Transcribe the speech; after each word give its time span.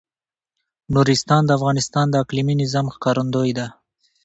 نورستان 0.93 1.41
د 1.45 1.49
افغانستان 1.57 2.05
د 2.09 2.15
اقلیمي 2.23 2.55
نظام 2.63 2.85
ښکارندوی 2.95 3.51
ده. 3.57 3.67